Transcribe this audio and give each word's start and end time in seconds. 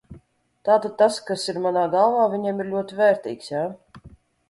Tātad 0.69 0.95
tas, 1.01 1.19
kas 1.27 1.45
ir 1.53 1.61
manā 1.67 1.85
galvā, 1.99 2.25
viņiem 2.35 2.67
ir 2.67 2.73
ļoti 2.75 3.01
vērtīgs, 3.05 3.55
jā? 3.57 3.67